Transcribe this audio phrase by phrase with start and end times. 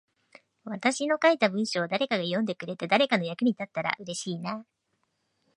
[0.63, 4.65] 私の書いた文章を誰かが読んでくれて、誰かの役に立ったら嬉しいな。